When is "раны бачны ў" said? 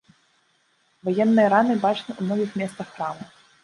1.57-2.29